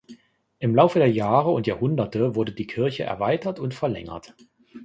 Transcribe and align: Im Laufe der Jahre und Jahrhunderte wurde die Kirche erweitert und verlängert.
Im 0.57 0.75
Laufe 0.75 0.97
der 0.97 1.11
Jahre 1.11 1.51
und 1.51 1.67
Jahrhunderte 1.67 2.33
wurde 2.33 2.53
die 2.53 2.65
Kirche 2.65 3.03
erweitert 3.03 3.59
und 3.59 3.75
verlängert. 3.75 4.33